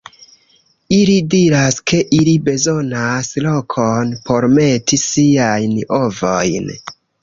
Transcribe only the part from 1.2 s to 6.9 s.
diras ke ili bezonas lokon por meti siajn ovojn.